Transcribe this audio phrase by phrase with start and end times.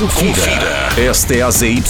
[0.00, 0.88] Confira.
[0.96, 1.82] Esta é a ZYE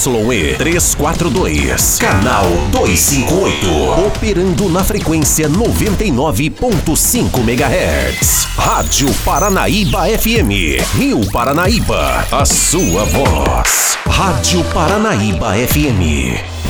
[0.58, 4.04] 342, canal 258.
[4.04, 8.48] Operando na frequência 99.5 MHz.
[8.56, 10.82] Rádio Paranaíba FM.
[10.98, 12.26] Rio Paranaíba.
[12.32, 13.96] A sua voz.
[14.04, 16.69] Rádio Paranaíba FM.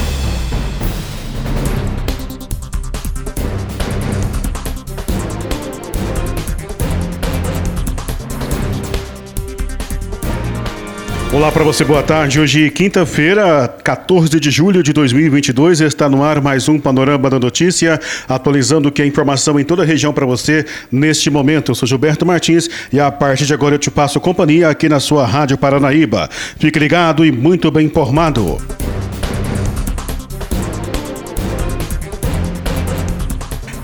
[11.33, 12.41] Olá para você, boa tarde.
[12.41, 18.01] Hoje, quinta-feira, 14 de julho de 2022, está no ar mais um Panorama da Notícia,
[18.29, 21.71] atualizando que é informação em toda a região para você neste momento.
[21.71, 24.99] Eu sou Gilberto Martins e a partir de agora eu te passo companhia aqui na
[24.99, 26.29] sua Rádio Paranaíba.
[26.59, 28.59] Fique ligado e muito bem informado.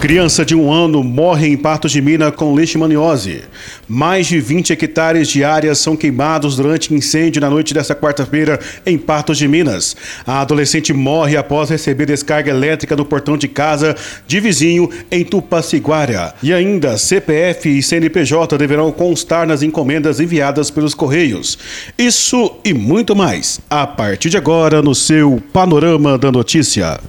[0.06, 3.42] Criança de um ano morre em Patos de Minas com leishmaniose.
[3.88, 8.96] Mais de 20 hectares de áreas são queimados durante incêndio na noite desta quarta-feira em
[8.96, 9.96] Patos de Minas.
[10.24, 13.96] A adolescente morre após receber descarga elétrica do portão de casa
[14.28, 16.36] de vizinho em Tupaciguara.
[16.40, 21.58] E ainda, CPF e CNPJ deverão constar nas encomendas enviadas pelos Correios.
[21.98, 27.00] Isso e muito mais, a partir de agora no seu Panorama da Notícia.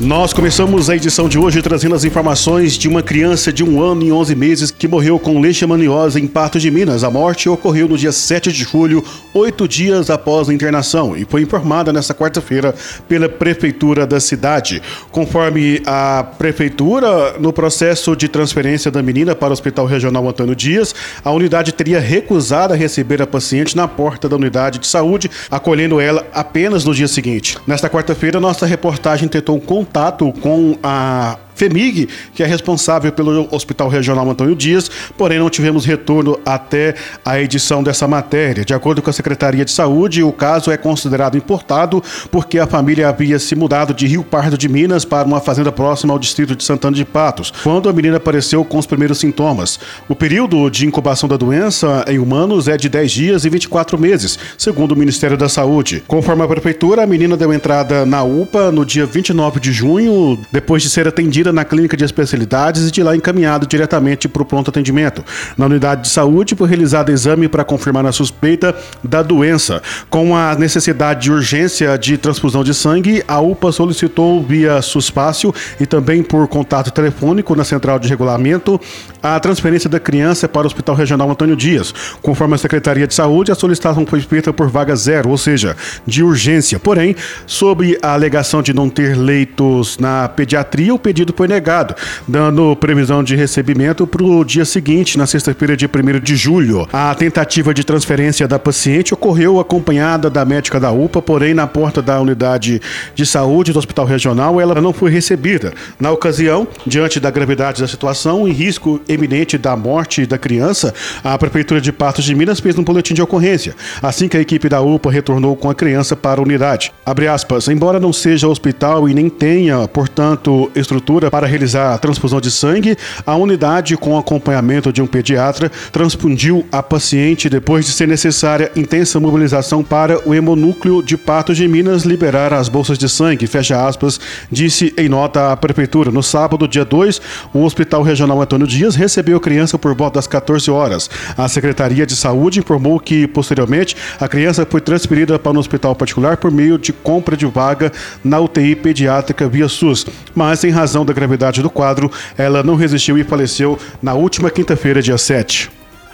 [0.00, 4.04] Nós começamos a edição de hoje trazendo as informações de uma criança de um ano
[4.04, 7.02] e 11 meses que morreu com leishmaniose em Pato de Minas.
[7.02, 9.02] A morte ocorreu no dia 7 de julho,
[9.34, 12.72] oito dias após a internação, e foi informada nesta quarta-feira
[13.08, 14.80] pela prefeitura da cidade.
[15.10, 20.94] Conforme a prefeitura, no processo de transferência da menina para o Hospital Regional Antônio Dias,
[21.24, 26.00] a unidade teria recusado a receber a paciente na porta da unidade de saúde, acolhendo
[26.00, 27.58] ela apenas no dia seguinte.
[27.66, 29.56] Nesta quarta-feira, nossa reportagem tentou
[29.88, 35.84] contato com a FEMIG, que é responsável pelo Hospital Regional Antônio Dias, porém não tivemos
[35.84, 38.64] retorno até a edição dessa matéria.
[38.64, 43.08] De acordo com a Secretaria de Saúde, o caso é considerado importado porque a família
[43.08, 46.62] havia se mudado de Rio Pardo de Minas para uma fazenda próxima ao distrito de
[46.62, 49.80] Santana de Patos, quando a menina apareceu com os primeiros sintomas.
[50.08, 54.38] O período de incubação da doença em humanos é de 10 dias e 24 meses,
[54.56, 56.04] segundo o Ministério da Saúde.
[56.06, 60.82] Conforme a Prefeitura, a menina deu entrada na UPA no dia 29 de junho, depois
[60.82, 64.70] de ser atendida na clínica de especialidades e de lá encaminhado diretamente para o pronto
[64.70, 65.24] atendimento.
[65.56, 69.82] Na unidade de saúde foi realizado exame para confirmar a suspeita da doença.
[70.08, 75.86] Com a necessidade de urgência de transfusão de sangue, a UPA solicitou via suspácio e
[75.86, 78.80] também por contato telefônico na central de regulamento
[79.22, 81.92] a transferência da criança para o Hospital Regional Antônio Dias.
[82.22, 85.76] Conforme a Secretaria de Saúde, a solicitação foi feita por vaga zero, ou seja,
[86.06, 86.78] de urgência.
[86.78, 87.16] Porém,
[87.46, 91.94] sobre a alegação de não ter leitos na pediatria, o pedido foi negado,
[92.26, 96.88] dando previsão de recebimento para o dia seguinte, na sexta-feira, dia 1 de julho.
[96.92, 102.02] A tentativa de transferência da paciente ocorreu acompanhada da médica da UPA, porém, na porta
[102.02, 102.82] da unidade
[103.14, 105.72] de saúde do Hospital Regional, ela não foi recebida.
[106.00, 111.38] Na ocasião, diante da gravidade da situação e risco eminente da morte da criança, a
[111.38, 114.80] Prefeitura de Patos de Minas fez um boletim de ocorrência, assim que a equipe da
[114.80, 116.92] UPA retornou com a criança para a unidade.
[117.32, 122.50] Aspas, embora não seja hospital e nem tenha, portanto, estrutura para realizar a transfusão de
[122.50, 128.70] sangue, a unidade, com acompanhamento de um pediatra, transfundiu a paciente depois de ser necessária
[128.76, 133.86] intensa mobilização para o hemonúcleo de Patos de Minas liberar as bolsas de sangue, fecha
[133.86, 136.10] aspas, disse em nota a prefeitura.
[136.10, 137.20] No sábado, dia 2,
[137.52, 141.10] o Hospital Regional Antônio Dias recebeu a criança por volta das 14 horas.
[141.36, 146.36] A Secretaria de Saúde informou que, posteriormente, a criança foi transferida para um hospital particular
[146.36, 147.92] por meio de compra de vaga
[148.24, 153.18] na UTI pediátrica via SUS, mas em razão da gravidade do quadro, ela não resistiu
[153.18, 155.70] e faleceu na última quinta-feira, dia 7.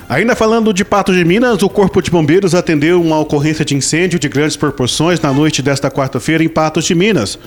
[0.09, 4.19] Ainda falando de Patos de Minas, o Corpo de Bombeiros atendeu uma ocorrência de incêndio
[4.19, 7.38] de grandes proporções na noite desta quarta-feira em Patos de Minas.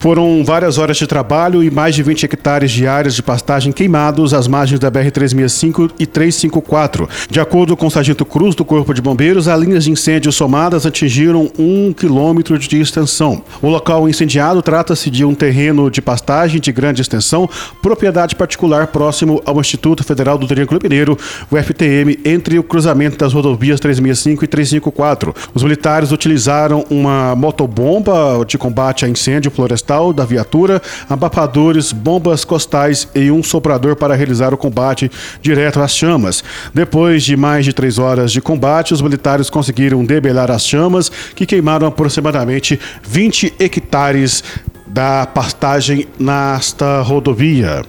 [0.00, 4.32] Foram várias horas de trabalho e mais de 20 hectares de áreas de pastagem queimados
[4.32, 7.08] às margens da BR-365 e 354.
[7.28, 10.86] De acordo com o Sargento Cruz do Corpo de Bombeiros, as linhas de incêndio somadas
[10.86, 13.42] atingiram um quilômetro de extensão.
[13.60, 17.50] O local incendiado trata-se de um terreno de pastagem de grande extensão,
[17.82, 21.18] propriedade particular próximo ao Instituto Federal do Triângulo Mineiro,
[21.50, 25.34] o FTM, entre o cruzamento das rodovias 365 e 354.
[25.52, 33.08] Os militares utilizaram uma motobomba de combate a incêndio florestal da viatura, abafadores, bombas costais
[33.14, 36.44] e um soprador para realizar o combate direto às chamas.
[36.74, 41.46] Depois de mais de três horas de combate, os militares conseguiram debelar as chamas, que
[41.46, 44.44] queimaram aproximadamente 20 hectares
[44.86, 47.82] da pastagem nesta rodovia.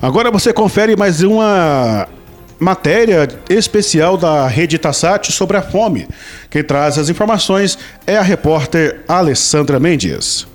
[0.00, 2.08] Agora você confere mais uma
[2.62, 6.06] matéria especial da Rede Tassat sobre a fome.
[6.48, 7.76] Quem traz as informações
[8.06, 10.46] é a repórter Alessandra Mendes.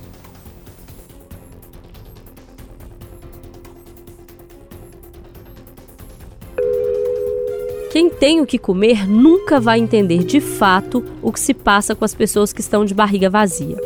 [7.90, 12.04] Quem tem o que comer nunca vai entender de fato o que se passa com
[12.04, 13.76] as pessoas que estão de barriga vazia.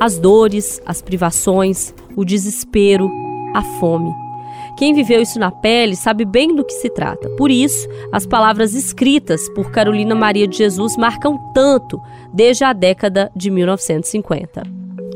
[0.00, 3.10] As dores, as privações, o desespero,
[3.54, 4.27] a fome.
[4.78, 7.28] Quem viveu isso na pele sabe bem do que se trata.
[7.30, 12.00] Por isso, as palavras escritas por Carolina Maria de Jesus marcam tanto
[12.32, 14.62] desde a década de 1950.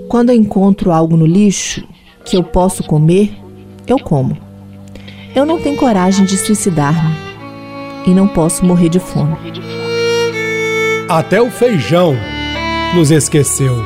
[0.08, 1.86] Quando eu encontro algo no lixo
[2.24, 3.32] que eu posso comer,
[3.86, 4.36] eu como.
[5.32, 7.14] Eu não tenho coragem de suicidar-me
[8.04, 9.36] e não posso morrer de fome.
[11.08, 12.16] Até o feijão
[12.96, 13.76] nos esqueceu.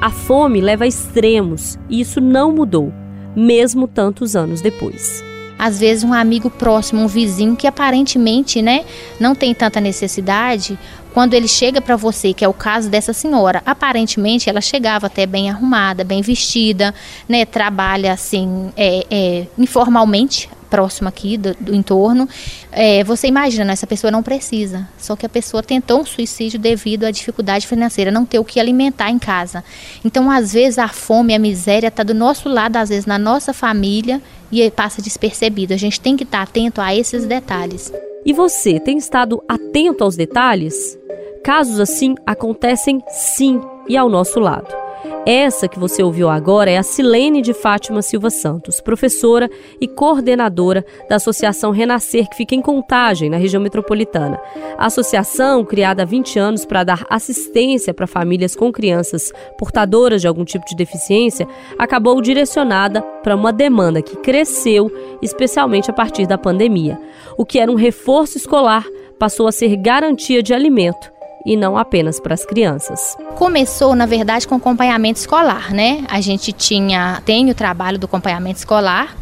[0.00, 2.92] A fome leva a extremos e isso não mudou,
[3.34, 5.22] mesmo tantos anos depois.
[5.58, 8.84] Às vezes um amigo próximo, um vizinho que aparentemente, né,
[9.20, 10.76] não tem tanta necessidade,
[11.12, 15.26] quando ele chega para você, que é o caso dessa senhora, aparentemente ela chegava até
[15.26, 16.94] bem arrumada, bem vestida,
[17.28, 22.26] né, trabalha assim é, é, informalmente próximo aqui do, do entorno,
[22.72, 24.88] é, você imagina, né, essa pessoa não precisa.
[24.96, 28.58] Só que a pessoa tentou um suicídio devido à dificuldade financeira, não ter o que
[28.58, 29.62] alimentar em casa.
[30.02, 33.52] Então, às vezes, a fome, a miséria está do nosso lado, às vezes na nossa
[33.52, 34.18] família,
[34.50, 35.74] e passa despercebido.
[35.74, 37.92] A gente tem que estar tá atento a esses detalhes.
[38.24, 40.98] E você tem estado atento aos detalhes?
[41.44, 44.81] Casos assim acontecem sim e ao nosso lado.
[45.24, 49.48] Essa que você ouviu agora é a Silene de Fátima Silva Santos, professora
[49.80, 54.40] e coordenadora da Associação Renascer, que fica em Contagem, na região metropolitana.
[54.76, 60.26] A associação, criada há 20 anos para dar assistência para famílias com crianças portadoras de
[60.26, 61.46] algum tipo de deficiência,
[61.78, 64.90] acabou direcionada para uma demanda que cresceu,
[65.22, 66.98] especialmente a partir da pandemia.
[67.38, 68.84] O que era um reforço escolar
[69.20, 71.11] passou a ser garantia de alimento
[71.44, 73.16] e não apenas para as crianças.
[73.36, 76.04] Começou, na verdade, com acompanhamento escolar, né?
[76.08, 79.16] A gente tinha, tem o trabalho do acompanhamento escolar,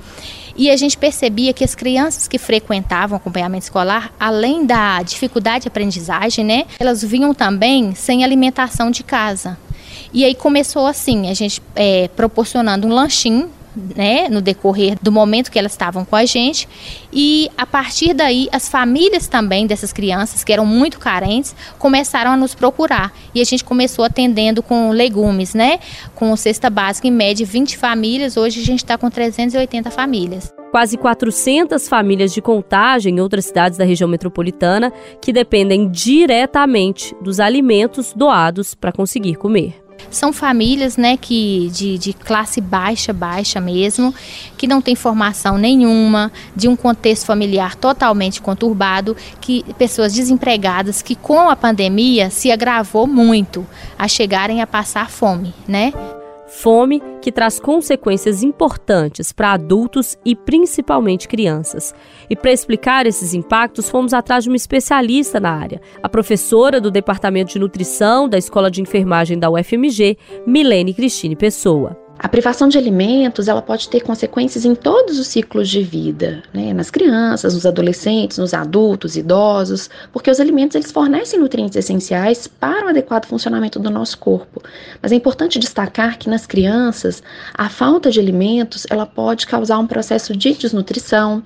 [0.57, 5.69] e a gente percebia que as crianças que frequentavam acompanhamento escolar, além da dificuldade de
[5.69, 9.57] aprendizagem, né, elas vinham também sem alimentação de casa.
[10.13, 15.51] E aí começou assim, a gente é, proporcionando um lanchinho né, no decorrer do momento
[15.51, 16.69] que elas estavam com a gente.
[17.13, 22.37] E a partir daí, as famílias também dessas crianças, que eram muito carentes, começaram a
[22.37, 23.13] nos procurar.
[23.35, 25.79] E a gente começou atendendo com legumes, né?
[26.15, 28.37] Com cesta básica, em média, 20 famílias.
[28.37, 30.53] Hoje a gente está com 380 famílias.
[30.71, 37.41] Quase 400 famílias de contagem em outras cidades da região metropolitana que dependem diretamente dos
[37.41, 39.80] alimentos doados para conseguir comer.
[40.11, 44.15] São famílias, né, que de, de classe baixa, baixa mesmo,
[44.57, 51.15] que não tem formação nenhuma, de um contexto familiar totalmente conturbado, que pessoas desempregadas que
[51.15, 53.67] com a pandemia se agravou muito
[53.99, 55.93] a chegarem a passar fome, né?
[56.51, 61.95] Fome que traz consequências importantes para adultos e principalmente crianças.
[62.29, 66.91] E para explicar esses impactos, fomos atrás de uma especialista na área, a professora do
[66.91, 71.97] Departamento de Nutrição da Escola de Enfermagem da UFMG, Milene Cristine Pessoa.
[72.23, 76.75] A privação de alimentos ela pode ter consequências em todos os ciclos de vida, né?
[76.75, 82.85] nas crianças, nos adolescentes, nos adultos, idosos, porque os alimentos eles fornecem nutrientes essenciais para
[82.85, 84.63] o adequado funcionamento do nosso corpo.
[85.01, 87.23] Mas é importante destacar que nas crianças
[87.55, 91.43] a falta de alimentos ela pode causar um processo de desnutrição,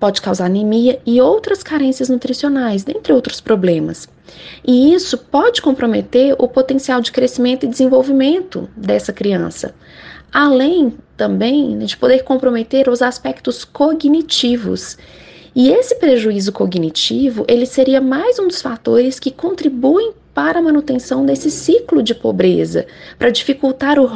[0.00, 4.08] pode causar anemia e outras carências nutricionais, dentre outros problemas.
[4.66, 9.74] E isso pode comprometer o potencial de crescimento e desenvolvimento dessa criança
[10.34, 14.98] além também de poder comprometer os aspectos cognitivos.
[15.54, 21.24] E esse prejuízo cognitivo, ele seria mais um dos fatores que contribuem para a manutenção
[21.24, 22.86] desse ciclo de pobreza,
[23.16, 24.10] para dificultar o,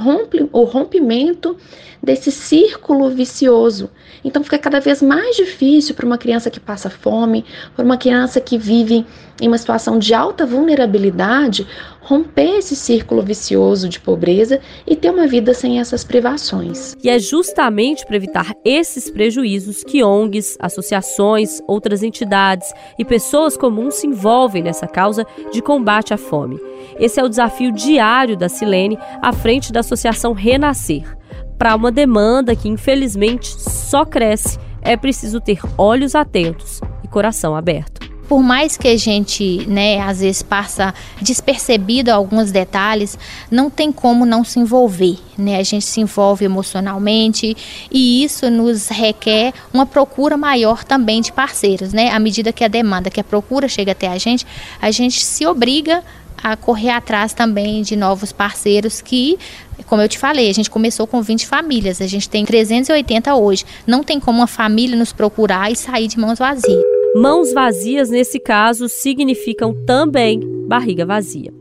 [0.52, 1.56] o rompimento
[2.02, 3.88] desse círculo vicioso.
[4.24, 7.44] Então fica cada vez mais difícil para uma criança que passa fome,
[7.76, 9.06] para uma criança que vive
[9.40, 11.66] em uma situação de alta vulnerabilidade,
[12.08, 16.96] romper esse círculo vicioso de pobreza e ter uma vida sem essas privações.
[17.04, 23.96] E é justamente para evitar esses prejuízos que ONGs, associações, outras entidades e pessoas comuns
[23.96, 26.58] se envolvem nessa causa de combate à fome.
[26.98, 31.18] Esse é o desafio diário da Silene à frente da Associação Renascer
[31.58, 38.07] para uma demanda que infelizmente só cresce, é preciso ter olhos atentos e coração aberto.
[38.28, 43.18] Por mais que a gente, né, às vezes passa despercebido alguns detalhes,
[43.50, 45.56] não tem como não se envolver, né?
[45.56, 47.56] A gente se envolve emocionalmente
[47.90, 52.10] e isso nos requer uma procura maior também de parceiros, né?
[52.10, 54.46] À medida que a demanda, que a procura chega até a gente,
[54.80, 56.04] a gente se obriga
[56.36, 59.38] a correr atrás também de novos parceiros que,
[59.86, 63.64] como eu te falei, a gente começou com 20 famílias, a gente tem 380 hoje.
[63.86, 66.87] Não tem como uma família nos procurar e sair de mãos vazias.
[67.14, 71.52] Mãos vazias, nesse caso, significam também barriga vazia.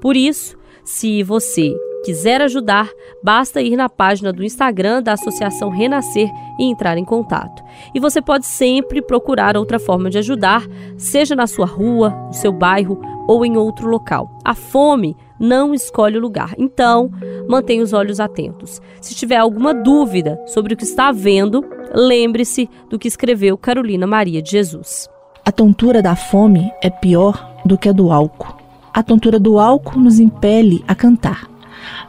[0.00, 1.74] Por isso, se você
[2.04, 2.88] quiser ajudar,
[3.22, 7.64] basta ir na página do Instagram da Associação Renascer e entrar em contato.
[7.92, 10.64] E você pode sempre procurar outra forma de ajudar,
[10.96, 14.38] seja na sua rua, no seu bairro ou em outro local.
[14.44, 17.10] A fome não escolhe o lugar, então
[17.48, 18.80] mantenha os olhos atentos.
[19.00, 21.64] Se tiver alguma dúvida sobre o que está vendo,
[21.94, 25.08] lembre-se do que escreveu Carolina Maria de Jesus.
[25.44, 28.56] A tontura da fome é pior do que a do álcool.
[28.92, 31.56] A tontura do álcool nos impele a cantar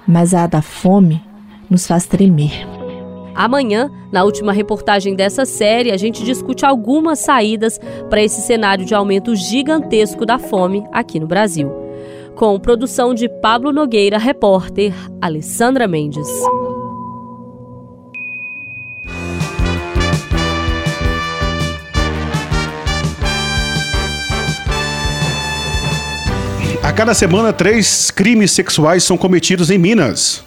[0.07, 1.22] mas a da fome
[1.69, 2.65] nos faz tremer.
[3.36, 7.79] Amanhã, na última reportagem dessa série, a gente discute algumas saídas
[8.10, 11.87] para esse cenário de aumento gigantesco da fome aqui no Brasil.
[12.38, 16.27] Com produção de Pablo Nogueira, repórter Alessandra Mendes.
[26.84, 30.46] A cada semana, três crimes sexuais são cometidos em Minas.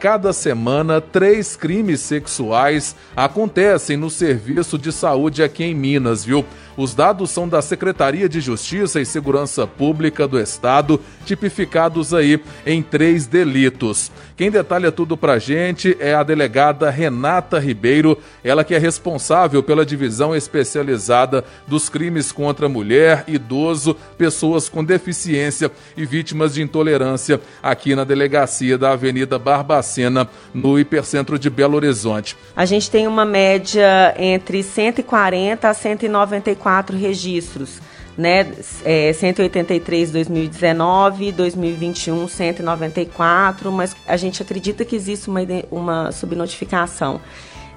[0.00, 6.46] Cada semana, três crimes sexuais acontecem no serviço de saúde aqui em Minas, viu?
[6.76, 12.82] Os dados são da Secretaria de Justiça e Segurança Pública do Estado, tipificados aí em
[12.82, 14.12] três delitos.
[14.36, 19.86] Quem detalha tudo pra gente é a delegada Renata Ribeiro, ela que é responsável pela
[19.86, 27.94] divisão especializada dos crimes contra mulher, idoso, pessoas com deficiência e vítimas de intolerância aqui
[27.94, 32.36] na delegacia da Avenida Barbacena, no hipercentro de Belo Horizonte.
[32.54, 37.80] A gente tem uma média entre 140 a 194 quatro registros,
[38.18, 38.44] né?
[38.84, 47.20] É, 183 2019, 2021 194, mas a gente acredita que existe uma, uma subnotificação.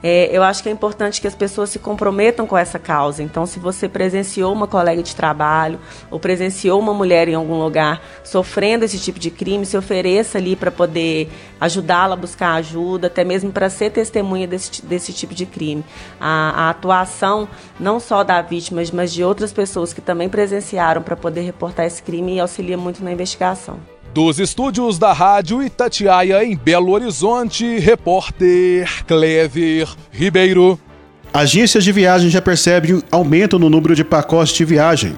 [0.02, 3.22] É, eu acho que é importante que as pessoas se comprometam com essa causa.
[3.22, 5.80] Então, se você presenciou uma colega de trabalho
[6.10, 10.56] ou presenciou uma mulher em algum lugar sofrendo esse tipo de crime, se ofereça ali
[10.56, 11.30] para poder
[11.60, 15.84] ajudá-la a buscar ajuda, até mesmo para ser testemunha desse, desse tipo de crime.
[16.20, 17.48] A, a atuação
[17.80, 22.02] não só da vítima, mas de outras pessoas que também presenciaram para poder reportar esse
[22.02, 23.99] crime auxilia muito na investigação.
[24.14, 30.80] Dos estúdios da Rádio Itatiaia em Belo Horizonte, repórter Clever Ribeiro.
[31.32, 35.16] Agências de viagem já percebem aumento no número de pacotes de viagem.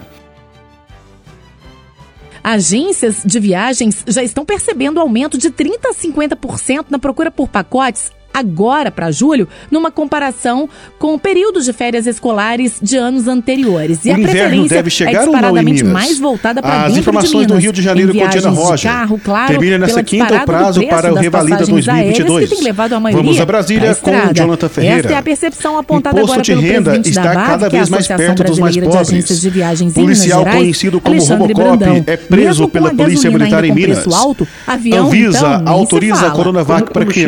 [2.43, 8.12] Agências de viagens já estão percebendo aumento de 30 a 50% na procura por pacotes
[8.33, 14.05] agora para julho, numa comparação com períodos de férias escolares de anos anteriores.
[14.05, 17.71] E o a preferência deve chegar é disparadamente mais voltada para As informações do Rio
[17.71, 18.89] de Janeiro com Diana Rocha.
[18.89, 22.51] Carro, claro, Termina nessa quinta o prazo para o Revalida 2022.
[22.51, 25.00] A Vamos a Brasília com o Jonathan Ferreira.
[25.00, 27.69] Esta é a percepção apontada Imposto agora de pelo renda presidente está da VAR, cada
[27.69, 29.41] que é vez mais perto dos mais pobres.
[29.41, 32.03] De viagens Policial Gerais, conhecido como Alexandre Robocop Brandão.
[32.07, 34.07] é preso pela Polícia Militar em Minas.
[34.07, 36.31] alto, avião, Anvisa então, autoriza a.
[36.31, 37.25] Coronavac para que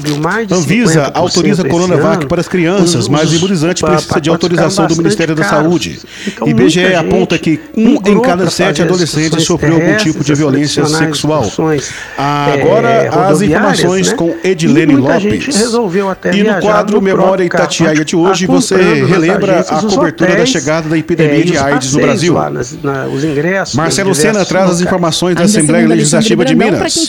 [0.00, 4.20] subiu mais de Anvisa 50% autoriza Coronavac ano, para as crianças, os- mas imunizante precisa
[4.20, 6.00] de autorização do Ministério da Saúde.
[6.26, 10.84] Então, muita IBGE aponta que um em cada sete adolescentes sofreu algum tipo de violência
[10.86, 11.42] sexual.
[11.42, 14.14] excursões, Agora, é, as informações né?
[14.16, 15.56] com E Edilene Lopes.
[15.56, 20.46] resolveu até E no quadro no Memória Itatiaia de hoje, você relembra a cobertura da
[20.46, 22.34] chegada da epidemia é, e de AIDS no Brasil.
[22.50, 23.06] nas- na-.
[23.74, 27.08] Marcelo Sena traz as informações da Assembleia Legislativa de Minas.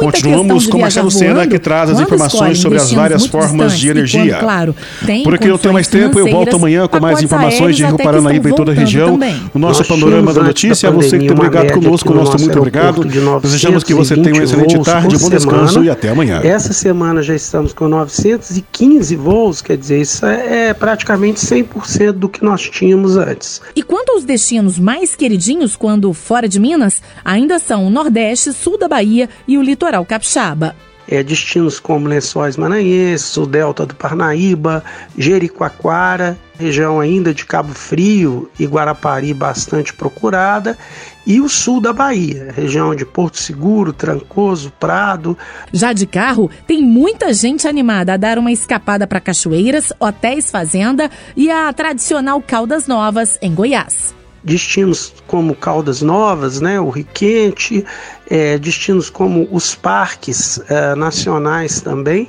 [0.00, 3.90] Continuamos com Marcelo Sena, que traz as quando informações sobre as várias formas de e
[3.90, 4.22] energia.
[4.22, 7.76] quando, claro, tem Por aqui não tem mais tempo, eu volto amanhã com mais informações
[7.76, 9.12] de Rio Paranaíba e estão toda a região.
[9.12, 9.40] também.
[9.54, 12.58] O nosso Nós panorama da notícia, da você que tem uma média conosco, nosso muito
[12.58, 13.04] obrigado.
[13.40, 15.86] Desejamos que você tenha um 920 excelente tarde, bom descanso semana.
[15.86, 16.40] e até amanhã.
[16.42, 22.28] Essa semana já estamos com 915 voos, quer dizer, isso é é praticamente 100% do
[22.28, 23.60] que nós tínhamos antes.
[23.74, 28.78] E quanto aos destinos mais queridinhos quando fora de Minas, ainda são o Nordeste, Sul
[28.78, 30.74] da Bahia e o Litoral Capixaba.
[31.08, 34.84] É, destinos como Lençóis Maranhenses, o Delta do Parnaíba,
[35.16, 40.78] Jericoacoara, região ainda de Cabo Frio e Guarapari bastante procurada,
[41.26, 45.36] e o sul da Bahia, região de Porto Seguro, Trancoso, Prado.
[45.72, 51.10] Já de carro, tem muita gente animada a dar uma escapada para cachoeiras, hotéis fazenda
[51.36, 57.84] e a tradicional Caldas Novas, em Goiás destinos como Caldas Novas, né, o Riquente,
[58.28, 62.28] é, destinos como os parques é, nacionais também.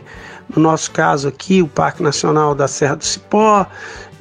[0.56, 3.66] No nosso caso aqui, o Parque Nacional da Serra do Cipó,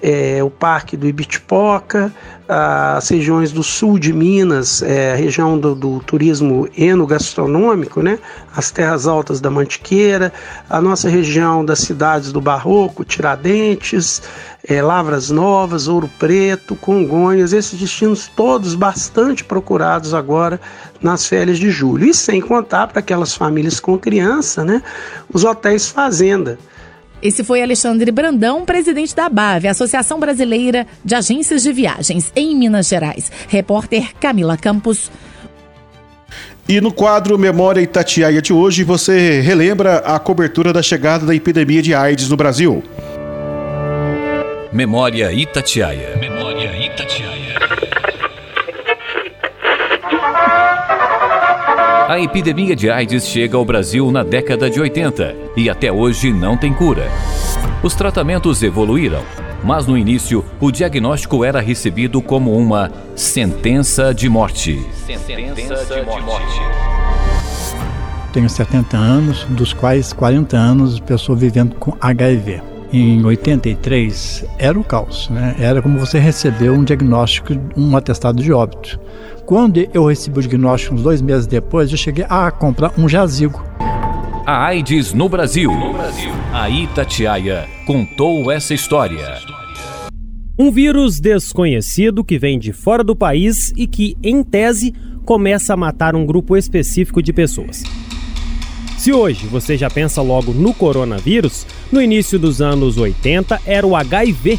[0.03, 2.13] é, o Parque do Ibitipoca,
[2.55, 8.19] as regiões do sul de Minas, é, região do, do, turismo enogastronômico, né?
[8.55, 10.31] as terras altas da Mantiqueira,
[10.69, 14.23] a nossa região das cidades do Barroco, Tiradentes,
[14.69, 20.61] é, Lavras Novas, Ouro Preto, Congonhas, esses destinos todos bastante procurados agora
[21.01, 22.07] nas férias de julho.
[22.07, 24.83] E sem contar para aquelas famílias com criança, né?
[25.33, 26.59] os hotéis fazenda.
[27.23, 32.89] Esse foi Alexandre Brandão, presidente da BAV, Associação Brasileira de Agências de Viagens, em Minas
[32.89, 33.31] Gerais.
[33.49, 35.11] Repórter Camila Campos.
[36.69, 41.83] E no quadro Memória Itatiaia de hoje, você relembra a cobertura da chegada da epidemia
[41.83, 42.83] de AIDS no Brasil.
[44.73, 46.17] Memória Itatiaia.
[46.19, 47.32] Memória Itatiaia.
[52.13, 56.59] A epidemia de AIDS chega ao Brasil na década de 80 e até hoje não
[56.59, 57.09] tem cura.
[57.83, 59.23] Os tratamentos evoluíram,
[59.65, 64.87] mas no início o diagnóstico era recebido como uma sentença de morte.
[65.07, 66.61] Sentença de morte.
[68.31, 72.61] Tenho 70 anos, dos quais 40 anos pessoa vivendo com HIV.
[72.93, 75.57] Em 83 era o caos, né?
[75.59, 79.01] Era como você receber um diagnóstico, um atestado de óbito.
[79.53, 83.63] Quando eu recebi o diagnóstico, uns dois meses depois, eu cheguei a comprar um jazigo.
[84.47, 85.71] A AIDS no Brasil.
[85.71, 86.31] No Brasil.
[86.55, 89.37] A Itatiaia contou essa história.
[90.59, 94.95] Um vírus desconhecido que vem de fora do país e que, em tese,
[95.27, 97.83] começa a matar um grupo específico de pessoas.
[98.97, 103.95] Se hoje você já pensa logo no coronavírus, no início dos anos 80 era o
[103.95, 104.59] HIV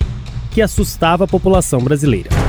[0.51, 2.42] que assustava a população brasileira.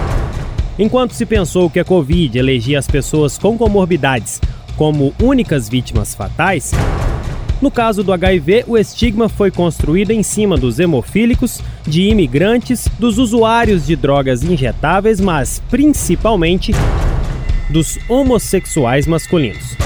[0.79, 4.41] Enquanto se pensou que a Covid elegia as pessoas com comorbidades
[4.77, 6.73] como únicas vítimas fatais,
[7.63, 13.19] no caso do HIV, o estigma foi construído em cima dos hemofílicos, de imigrantes, dos
[13.19, 16.73] usuários de drogas injetáveis, mas principalmente
[17.71, 19.77] dos homossexuais masculinos.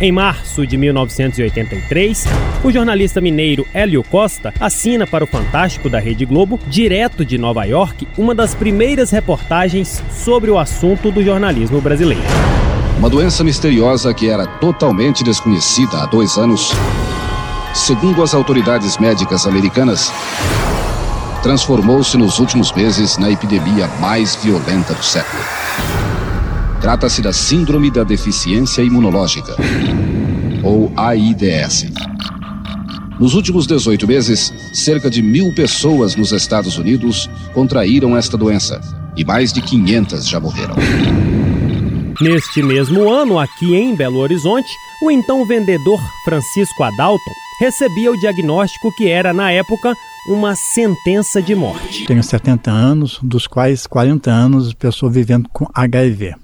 [0.00, 2.24] Em março de 1983,
[2.64, 7.64] o jornalista mineiro Hélio Costa assina para o Fantástico da Rede Globo, direto de Nova
[7.64, 12.24] York, uma das primeiras reportagens sobre o assunto do jornalismo brasileiro.
[12.98, 16.72] Uma doença misteriosa que era totalmente desconhecida há dois anos,
[17.74, 20.12] segundo as autoridades médicas americanas,
[21.42, 25.42] transformou-se nos últimos meses na epidemia mais violenta do século.
[26.82, 29.54] Trata-se da Síndrome da Deficiência Imunológica,
[30.64, 31.86] ou AIDS.
[33.20, 38.80] Nos últimos 18 meses, cerca de mil pessoas nos Estados Unidos contraíram esta doença
[39.16, 40.74] e mais de 500 já morreram.
[42.20, 44.68] Neste mesmo ano, aqui em Belo Horizonte,
[45.04, 49.94] o então vendedor Francisco Adalton recebia o diagnóstico que era, na época,
[50.28, 52.06] uma sentença de morte.
[52.06, 56.34] Tenho 70 anos, dos quais 40 anos pessoa vivendo com HIV.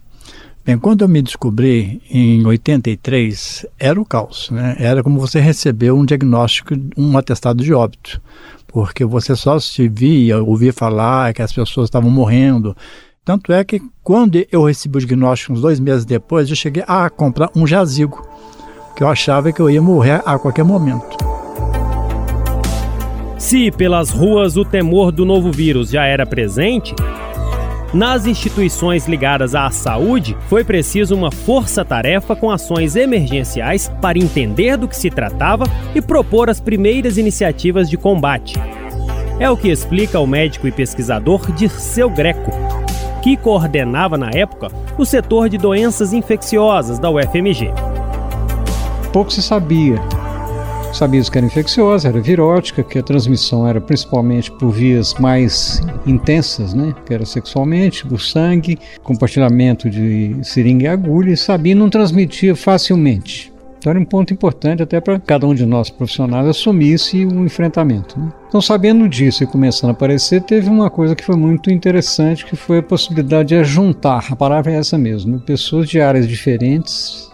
[0.68, 4.76] Bem, quando eu me descobri em 83, era o caos, né?
[4.78, 8.20] Era como você receber um diagnóstico, um atestado de óbito,
[8.66, 12.76] porque você só se via, ouvia falar que as pessoas estavam morrendo.
[13.24, 17.08] Tanto é que quando eu recebi o diagnóstico, uns dois meses depois, eu cheguei a
[17.08, 18.28] comprar um jazigo,
[18.94, 21.16] que eu achava que eu ia morrer a qualquer momento.
[23.38, 26.94] Se pelas ruas o temor do novo vírus já era presente,
[27.92, 34.86] nas instituições ligadas à saúde, foi preciso uma força-tarefa com ações emergenciais para entender do
[34.86, 38.54] que se tratava e propor as primeiras iniciativas de combate.
[39.40, 42.50] É o que explica o médico e pesquisador Dirceu Greco,
[43.22, 47.72] que coordenava na época o setor de doenças infecciosas da UFMG.
[49.12, 49.96] Pouco se sabia
[50.92, 56.74] Sabíamos que era infecciosa, era virótica, que a transmissão era principalmente por vias mais intensas,
[56.74, 56.94] né?
[57.06, 63.52] Que era sexualmente, por sangue, compartilhamento de seringa e agulha, e sabia não transmitia facilmente.
[63.78, 68.18] Então era um ponto importante até para cada um de nós profissionais assumisse o enfrentamento.
[68.18, 68.32] Né?
[68.48, 72.56] Então, sabendo disso e começando a aparecer, teve uma coisa que foi muito interessante, que
[72.56, 77.27] foi a possibilidade de juntar, a palavra é essa mesmo, pessoas de áreas diferentes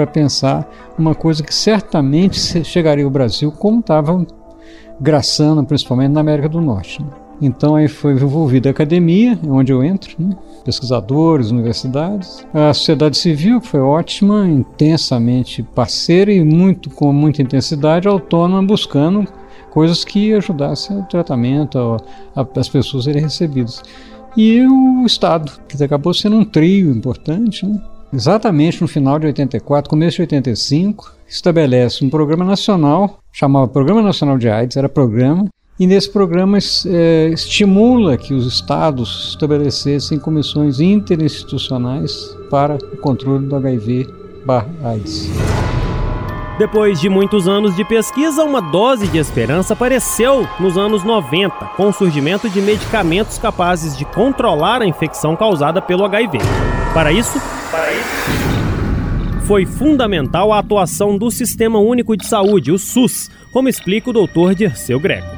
[0.00, 0.66] para pensar
[0.98, 4.26] uma coisa que certamente chegaria ao Brasil, como estava
[4.98, 7.02] graçando principalmente na América do Norte.
[7.02, 7.08] Né?
[7.42, 10.34] Então aí foi envolvida a academia, onde eu entro, né?
[10.64, 18.08] pesquisadores, universidades, a sociedade civil, que foi ótima, intensamente parceira e muito com muita intensidade
[18.08, 19.26] autônoma, buscando
[19.70, 21.78] coisas que ajudassem o tratamento,
[22.34, 23.82] a, a, as pessoas serem recebidas.
[24.34, 27.78] E o Estado, que acabou sendo um trio importante, né?
[28.12, 34.38] Exatamente no final de 84, começo de 85, estabelece um programa nacional, chamava Programa Nacional
[34.38, 35.46] de AIDS, era programa,
[35.78, 43.56] e nesse programa é, estimula que os estados estabelecessem comissões interinstitucionais para o controle do
[43.56, 45.30] HIV/AIDS.
[46.58, 51.88] Depois de muitos anos de pesquisa, uma dose de esperança apareceu nos anos 90, com
[51.88, 56.36] o surgimento de medicamentos capazes de controlar a infecção causada pelo HIV.
[56.92, 57.38] Para isso,
[57.70, 59.46] Para isso...
[59.46, 64.54] foi fundamental a atuação do Sistema Único de Saúde, o SUS, como explica o Dr.
[64.56, 65.28] Dirceu Greco.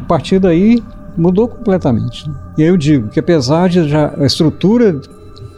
[0.00, 0.80] A partir daí,
[1.16, 2.30] mudou completamente.
[2.56, 5.00] E eu digo que apesar de já a estrutura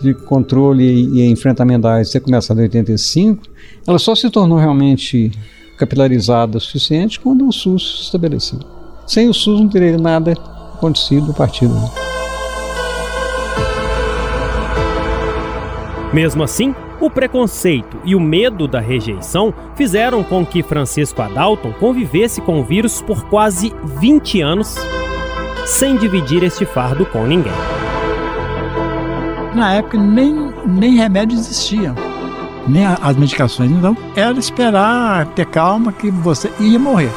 [0.00, 3.44] de controle e enfrentamento da AIDS ter começado em 85,
[3.86, 5.30] ela só se tornou realmente
[5.76, 8.60] capilarizada o suficiente quando o SUS se estabeleceu.
[9.06, 10.32] Sem o SUS não teria nada
[10.74, 12.11] acontecido a partir daí.
[16.12, 22.40] Mesmo assim, o preconceito e o medo da rejeição fizeram com que Francisco Adalton convivesse
[22.40, 24.76] com o vírus por quase 20 anos
[25.64, 27.52] sem dividir este fardo com ninguém.
[29.54, 31.94] Na época nem, nem remédio existia,
[32.68, 33.70] nem as medicações.
[33.70, 37.10] Então era esperar, ter calma que você ia morrer.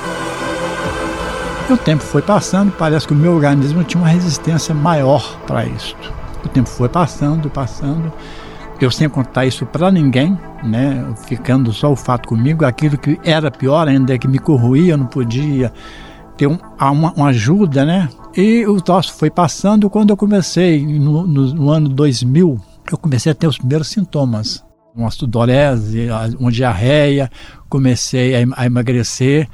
[1.69, 5.65] E o tempo foi passando, parece que o meu organismo tinha uma resistência maior para
[5.65, 5.95] isso.
[6.43, 8.13] O tempo foi passando, passando.
[8.79, 11.13] Eu sem contar isso para ninguém, né?
[11.27, 15.05] Ficando só o fato comigo, aquilo que era pior ainda, que me corroía, eu não
[15.05, 15.71] podia
[16.37, 18.09] ter um, uma, uma ajuda, né?
[18.35, 22.59] E o troço foi passando quando eu comecei, no, no, no, ano 2000,
[22.91, 24.63] eu comecei a ter os primeiros sintomas.
[24.93, 26.07] Uma sudorese,
[26.39, 27.29] uma diarreia,
[27.69, 29.47] comecei a, a emagrecer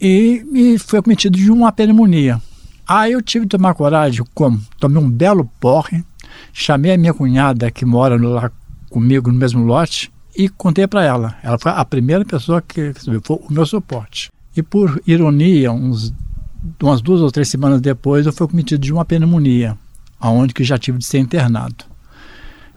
[0.00, 2.40] e, e foi cometido de uma pneumonia.
[2.86, 4.60] Aí eu tive que tomar coragem, como?
[4.78, 6.04] Tomei um belo porre,
[6.52, 8.50] chamei a minha cunhada que mora lá
[8.90, 11.36] comigo no mesmo lote e contei para ela.
[11.42, 14.30] Ela foi a primeira pessoa que foi o meu suporte.
[14.56, 16.12] E por ironia, uns,
[16.82, 19.78] umas duas ou três semanas depois, eu fui cometido de uma pneumonia,
[20.20, 21.84] aonde que já tive de ser internado.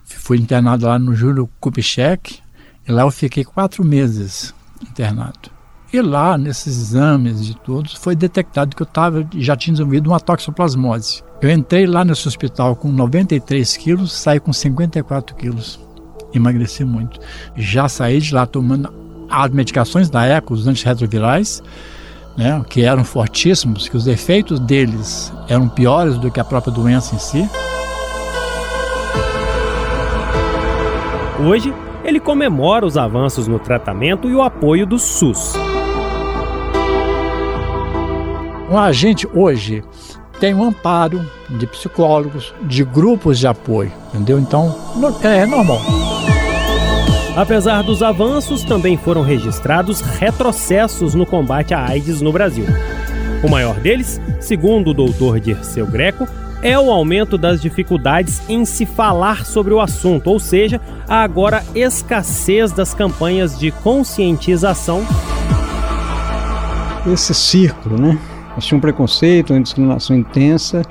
[0.03, 2.39] Fui internado lá no Júlio Kubitschek,
[2.87, 5.51] e lá eu fiquei quatro meses internado.
[5.91, 10.19] E lá, nesses exames de todos, foi detectado que eu tava, já tinha desenvolvido uma
[10.19, 11.23] toxoplasmose.
[11.41, 15.80] Eu entrei lá nesse hospital com 93 quilos, saí com 54 quilos.
[16.34, 17.19] Emagreci muito.
[17.56, 18.91] Já saí de lá tomando
[19.30, 21.62] as medicações da ECO, os antirretrovirais,
[22.38, 27.15] né, que eram fortíssimos, que os efeitos deles eram piores do que a própria doença
[27.15, 27.50] em si.
[31.45, 35.54] Hoje, ele comemora os avanços no tratamento e o apoio do SUS.
[38.71, 39.84] A gente hoje
[40.39, 44.39] tem um amparo de psicólogos, de grupos de apoio, entendeu?
[44.39, 44.76] Então,
[45.24, 45.82] é normal.
[47.36, 52.65] Apesar dos avanços, também foram registrados retrocessos no combate à AIDS no Brasil.
[53.43, 56.28] O maior deles, segundo o doutor Dirceu Greco,
[56.62, 61.63] é o aumento das dificuldades em se falar sobre o assunto, ou seja, a agora
[61.76, 65.06] escassez das campanhas de conscientização.
[67.06, 68.17] Esse círculo, né?
[68.55, 70.81] Nós tinha um preconceito, uma discriminação intensa,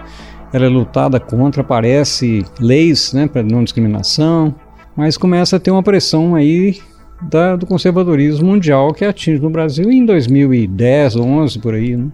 [0.53, 4.55] ela é lutada contra, aparece leis né, para não discriminação,
[4.97, 6.79] mas começa a ter uma pressão aí
[7.21, 12.07] da, do conservadorismo mundial que atinge no Brasil em 2010, 11 por aí, né?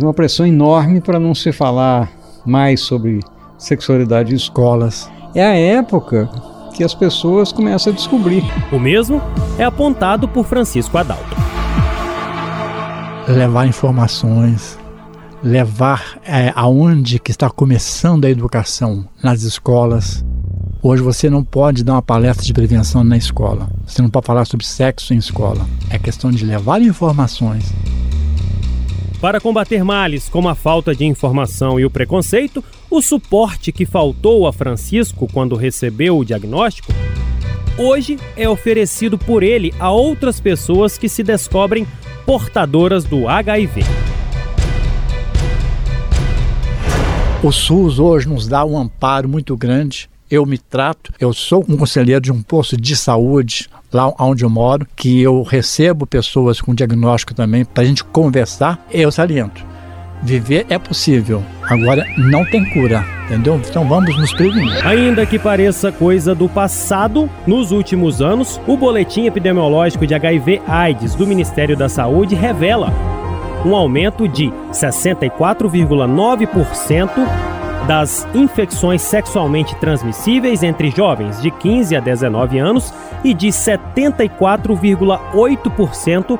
[0.00, 2.10] Uma pressão enorme para não se falar
[2.44, 3.20] mais sobre
[3.56, 5.10] sexualidade em escolas.
[5.34, 6.28] É a época
[6.74, 8.42] que as pessoas começam a descobrir.
[8.72, 9.20] O mesmo
[9.58, 11.55] é apontado por Francisco Adalto.
[13.28, 14.78] Levar informações,
[15.42, 20.24] levar é, aonde que está começando a educação nas escolas,
[20.88, 23.68] Hoje você não pode dar uma palestra de prevenção na escola.
[23.84, 25.66] Você não pode falar sobre sexo em escola.
[25.90, 27.74] É questão de levar informações.
[29.20, 34.46] Para combater males como a falta de informação e o preconceito, o suporte que faltou
[34.46, 36.92] a Francisco quando recebeu o diagnóstico,
[37.76, 41.84] hoje é oferecido por ele a outras pessoas que se descobrem
[42.26, 43.84] portadoras do HIV.
[47.42, 51.76] O SUS hoje nos dá um amparo muito grande eu me trato, eu sou um
[51.76, 56.74] conselheiro de um posto de saúde lá onde eu moro, que eu recebo pessoas com
[56.74, 59.64] diagnóstico também para a gente conversar, eu saliento.
[60.22, 63.60] Viver é possível, agora não tem cura, entendeu?
[63.68, 64.84] Então vamos nos prevenir.
[64.86, 71.26] Ainda que pareça coisa do passado, nos últimos anos, o boletim epidemiológico de HIV/AIDS do
[71.26, 72.92] Ministério da Saúde revela
[73.64, 77.10] um aumento de 64,9%
[77.86, 86.38] das infecções sexualmente transmissíveis entre jovens de 15 a 19 anos e de 74,8%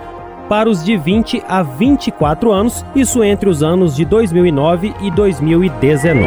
[0.48, 6.26] para os de 20 a 24 anos, isso entre os anos de 2009 e 2019.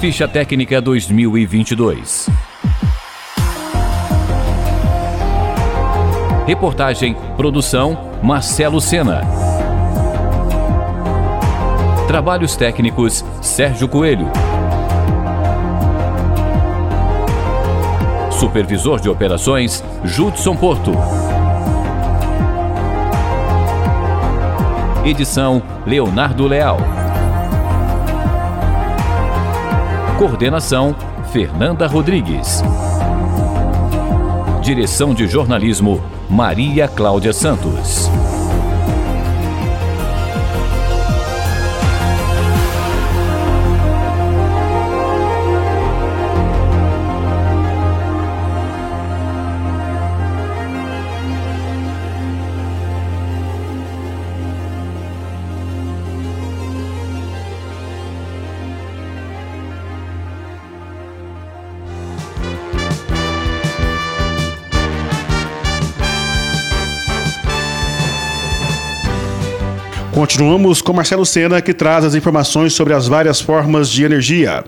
[0.00, 2.30] Ficha Técnica 2022.
[6.46, 9.20] Reportagem, produção, Marcelo Sena.
[12.08, 14.26] Trabalhos técnicos, Sérgio Coelho.
[18.40, 20.92] Supervisor de Operações, Judson Porto.
[25.04, 26.78] Edição, Leonardo Leal.
[30.16, 30.96] Coordenação,
[31.30, 32.62] Fernanda Rodrigues.
[34.62, 38.10] Direção de Jornalismo, Maria Cláudia Santos.
[70.20, 74.62] Continuamos com Marcelo Sena, que traz as informações sobre as várias formas de energia.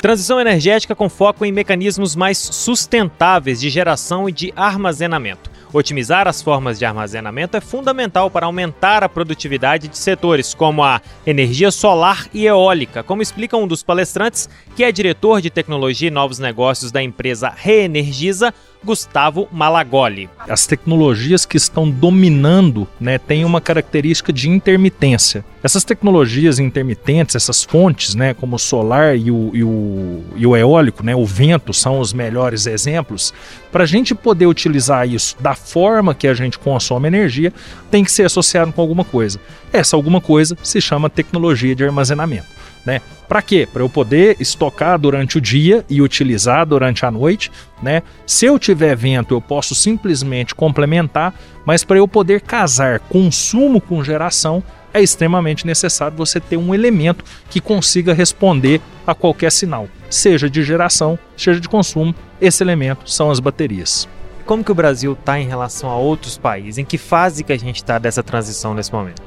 [0.00, 5.50] Transição energética com foco em mecanismos mais sustentáveis de geração e de armazenamento.
[5.74, 11.02] Otimizar as formas de armazenamento é fundamental para aumentar a produtividade de setores como a
[11.26, 16.10] energia solar e eólica, como explica um dos palestrantes, que é diretor de tecnologia e
[16.12, 20.28] novos negócios da empresa Reenergiza, Gustavo Malagoli.
[20.48, 25.44] As tecnologias que estão dominando né, têm uma característica de intermitência.
[25.62, 30.56] Essas tecnologias intermitentes, essas fontes, né, como o solar e o, e o, e o
[30.56, 33.32] eólico, né, o vento, são os melhores exemplos.
[33.72, 37.52] Para a gente poder utilizar isso da forma que a gente consome energia,
[37.90, 39.40] tem que ser associado com alguma coisa.
[39.72, 42.63] Essa alguma coisa se chama tecnologia de armazenamento.
[42.84, 43.00] Né?
[43.28, 43.66] Para quê?
[43.70, 47.50] Para eu poder estocar durante o dia e utilizar durante a noite,
[47.82, 48.02] né?
[48.26, 54.04] Se eu tiver vento, eu posso simplesmente complementar, mas para eu poder casar consumo com
[54.04, 60.48] geração, é extremamente necessário você ter um elemento que consiga responder a qualquer sinal, seja
[60.48, 62.14] de geração, seja de consumo.
[62.40, 64.08] Esse elemento são as baterias.
[64.46, 66.78] Como que o Brasil está em relação a outros países?
[66.78, 69.22] Em que fase que a gente está dessa transição nesse momento?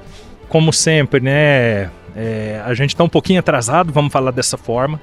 [0.47, 1.89] Como sempre, né?
[2.19, 4.99] É, a gente está um pouquinho atrasado, vamos falar dessa forma.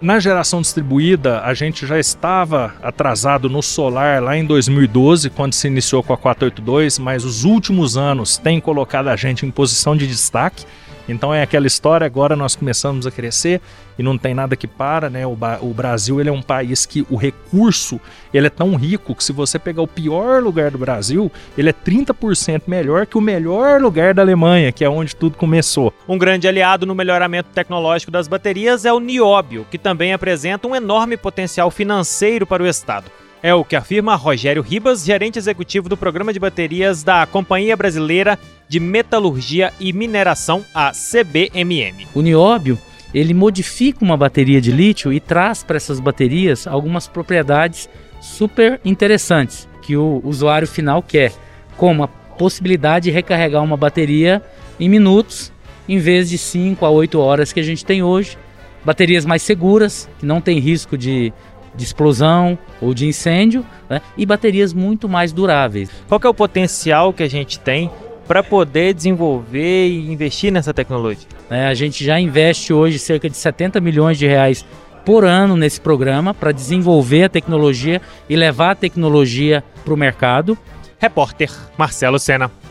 [0.00, 5.66] Na geração distribuída, a gente já estava atrasado no solar lá em 2012, quando se
[5.66, 10.06] iniciou com a 482, mas os últimos anos têm colocado a gente em posição de
[10.06, 10.64] destaque.
[11.08, 13.60] Então é aquela história, agora nós começamos a crescer
[13.98, 15.26] e não tem nada que para, né?
[15.26, 18.00] O, o, Brasil ele é um país que o recurso
[18.32, 21.72] ele é tão rico que se você pegar o pior lugar do Brasil, ele é
[21.72, 25.92] 30% melhor que o melhor lugar da Alemanha, que é onde tudo começou.
[26.08, 30.74] Um grande aliado no melhoramento tecnológico das baterias é o Nióbio, que também apresenta um
[30.74, 33.10] enorme potencial financeiro para o Estado.
[33.42, 38.38] É o que afirma Rogério Ribas, gerente executivo do programa de baterias da Companhia Brasileira
[38.68, 42.06] de Metalurgia e Mineração, a CBMM.
[42.14, 42.78] O nióbio
[43.12, 47.88] ele modifica uma bateria de lítio e traz para essas baterias algumas propriedades
[48.20, 51.32] super interessantes que o usuário final quer,
[51.76, 54.40] como a possibilidade de recarregar uma bateria
[54.78, 55.52] em minutos,
[55.88, 58.38] em vez de 5 a 8 horas que a gente tem hoje.
[58.84, 61.32] Baterias mais seguras, que não tem risco de
[61.74, 64.00] de explosão ou de incêndio né?
[64.16, 65.90] e baterias muito mais duráveis.
[66.08, 67.90] Qual é o potencial que a gente tem
[68.26, 71.28] para poder desenvolver e investir nessa tecnologia?
[71.50, 74.64] É, a gente já investe hoje cerca de 70 milhões de reais
[75.04, 80.56] por ano nesse programa para desenvolver a tecnologia e levar a tecnologia para o mercado.
[80.98, 82.61] Repórter Marcelo Sena.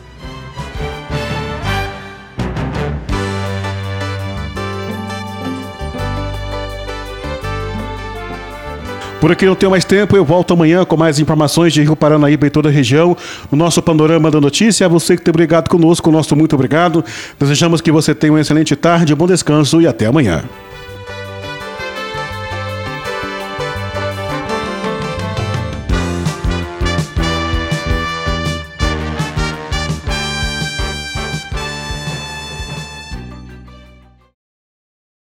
[9.22, 12.44] Por aqui não tenho mais tempo, eu volto amanhã com mais informações de Rio Paranaíba
[12.44, 13.16] e toda a região.
[13.52, 14.84] O nosso panorama da notícia.
[14.84, 17.04] A você que tem brigado conosco, nosso muito obrigado.
[17.38, 20.42] Desejamos que você tenha uma excelente tarde, bom descanso e até amanhã.